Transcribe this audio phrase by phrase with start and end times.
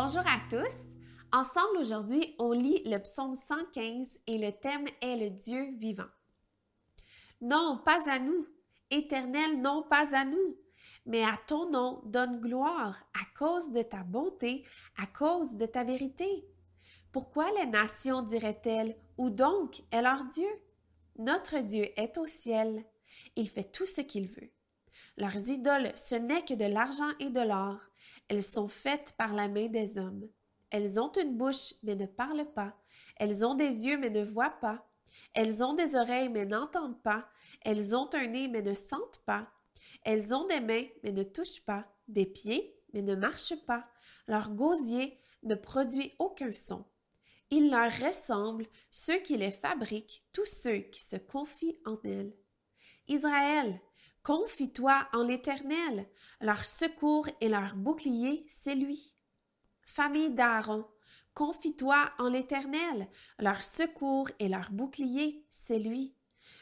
[0.00, 0.94] Bonjour à tous.
[1.32, 6.06] Ensemble aujourd'hui, on lit le psaume 115 et le thème est le Dieu vivant.
[7.40, 8.46] Non, pas à nous.
[8.92, 10.56] Éternel, non, pas à nous.
[11.04, 14.64] Mais à ton nom donne gloire à cause de ta bonté,
[14.96, 16.46] à cause de ta vérité.
[17.10, 20.48] Pourquoi les nations diraient-elles, où donc est leur Dieu?
[21.18, 22.84] Notre Dieu est au ciel.
[23.34, 24.52] Il fait tout ce qu'il veut.
[25.18, 27.76] Leurs idoles, ce n'est que de l'argent et de l'or.
[28.28, 30.28] Elles sont faites par la main des hommes.
[30.70, 32.76] Elles ont une bouche, mais ne parlent pas.
[33.16, 34.88] Elles ont des yeux, mais ne voient pas.
[35.34, 37.28] Elles ont des oreilles, mais n'entendent pas.
[37.62, 39.48] Elles ont un nez, mais ne sentent pas.
[40.04, 41.92] Elles ont des mains, mais ne touchent pas.
[42.06, 43.88] Des pieds, mais ne marchent pas.
[44.28, 46.84] Leur gosier ne produit aucun son.
[47.50, 52.36] Il leur ressemble, ceux qui les fabriquent, tous ceux qui se confient en elles.
[53.08, 53.80] Israël,
[54.28, 56.06] confie-toi en l'Éternel,
[56.42, 59.16] leur secours et leur bouclier, c'est lui.
[59.86, 60.86] Famille d'Aaron,
[61.32, 66.14] confie-toi en l'Éternel, leur secours et leur bouclier, c'est lui.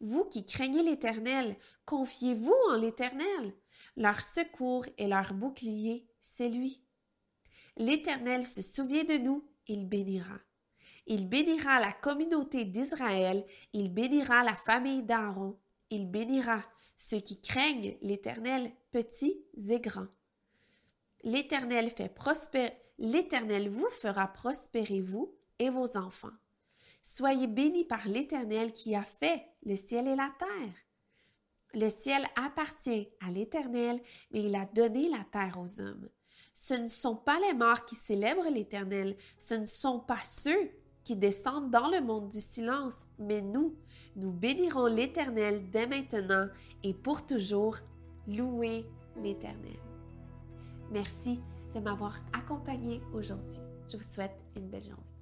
[0.00, 3.54] Vous qui craignez l'Éternel, confiez-vous en l'Éternel,
[3.94, 6.82] leur secours et leur bouclier, c'est lui.
[7.76, 10.40] L'Éternel se souvient de nous, il bénira.
[11.06, 16.62] Il bénira la communauté d'Israël, il bénira la famille d'Aaron, il bénira
[16.96, 20.08] ceux qui craignent l'Éternel, petits et grands.
[21.22, 21.92] L'Éternel
[22.98, 26.32] l'Éternel vous fera prospérer vous et vos enfants.
[27.02, 30.74] Soyez bénis par l'Éternel qui a fait le ciel et la terre.
[31.72, 36.08] Le ciel appartient à l'Éternel, mais il a donné la terre aux hommes.
[36.52, 40.70] Ce ne sont pas les morts qui célèbrent l'Éternel, ce ne sont pas ceux
[41.16, 43.74] descendent dans le monde du silence, mais nous,
[44.16, 46.46] nous bénirons l'Éternel dès maintenant
[46.82, 47.76] et pour toujours.
[48.26, 48.84] Louez
[49.16, 49.78] l'Éternel.
[50.90, 51.40] Merci
[51.74, 53.60] de m'avoir accompagné aujourd'hui.
[53.90, 55.19] Je vous souhaite une belle journée.